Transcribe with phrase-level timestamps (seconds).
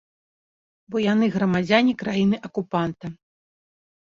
[0.95, 3.13] Бо яны грамадзяне краіны-акупанта.